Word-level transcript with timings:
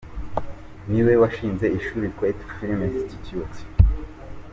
Ni 0.89 1.01
we 1.05 1.13
washinze 1.21 1.65
ishuri 1.79 2.07
Kwetu 2.15 2.45
Film 2.55 2.79
Institute. 2.99 3.59